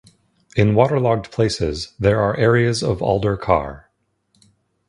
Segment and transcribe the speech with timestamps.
[0.55, 3.91] In waterlogged places there are areas of alder carr.